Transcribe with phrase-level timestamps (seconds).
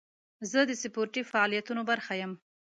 [0.51, 2.31] زه د سپورتي فعالیتونو برخه یم.